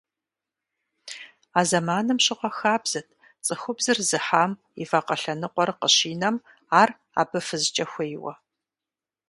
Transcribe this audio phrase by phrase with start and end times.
[1.59, 3.07] А зэманым щыгъуэ хабзэт
[3.45, 6.35] цӀыхубзыр зыхьам и вакъэ лъэныкъуэр къыщинэм
[6.81, 6.89] ар
[7.21, 8.33] абы фызкӀэ хуейуэ.